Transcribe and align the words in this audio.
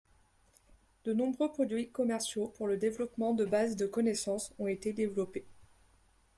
De 1.05 1.13
nombreux 1.13 1.51
produits 1.51 1.91
commerciaux 1.91 2.47
pour 2.47 2.65
le 2.67 2.75
développement 2.77 3.35
de 3.35 3.45
bases 3.45 3.75
de 3.75 3.85
connaissances 3.85 4.51
ont 4.57 4.65
été 4.65 4.93
développés. 4.93 5.45